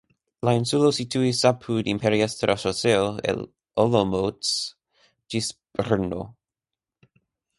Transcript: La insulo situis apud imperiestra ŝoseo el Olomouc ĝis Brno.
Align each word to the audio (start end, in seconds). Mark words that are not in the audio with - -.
La 0.47 0.51
insulo 0.59 0.87
situis 0.99 1.41
apud 1.49 1.89
imperiestra 1.91 2.55
ŝoseo 2.63 3.03
el 3.33 3.43
Olomouc 3.85 4.51
ĝis 5.35 5.51
Brno. 5.77 6.25